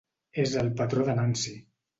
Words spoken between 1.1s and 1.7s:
de Nancy.